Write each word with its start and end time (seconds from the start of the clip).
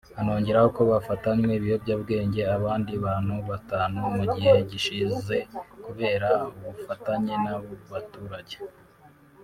anongeraho 0.19 0.67
ko 0.75 0.81
banafatanye 0.89 1.51
ibiyobyabwenge 1.59 2.41
abandi 2.55 2.91
bantu 3.05 3.35
batanu 3.49 3.99
mu 4.15 4.23
gihe 4.33 4.53
gishize 4.69 5.37
kubera 5.83 6.29
ubufatanye 6.67 7.33
n’abaturage 7.43 8.57